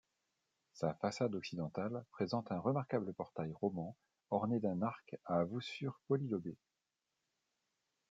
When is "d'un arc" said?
4.59-5.15